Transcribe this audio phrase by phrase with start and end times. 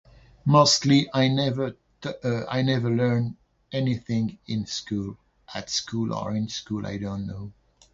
[0.45, 3.35] Mostly I never t- a- I never learned
[3.71, 5.15] anything in school.
[5.53, 6.87] At school or in school?
[6.87, 7.51] I don't know.